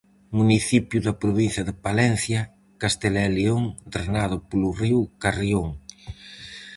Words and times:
Municipio 0.39 0.99
da 1.05 1.19
provincia 1.23 1.61
de 1.67 1.73
Palencia, 1.85 2.39
Castela 2.81 3.21
e 3.27 3.31
León, 3.37 3.63
drenado 3.93 4.37
polo 4.49 4.69
río 4.81 4.99
Carrión. 5.23 5.67